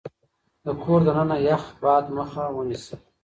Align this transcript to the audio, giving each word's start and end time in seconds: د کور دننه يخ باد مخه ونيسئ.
د 0.65 0.67
کور 0.83 0.99
دننه 1.07 1.37
يخ 1.47 1.63
باد 1.81 2.05
مخه 2.17 2.43
ونيسئ. 2.55 2.95